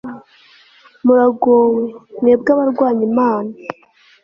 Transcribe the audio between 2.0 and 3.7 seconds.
mwebwe abarwanya imana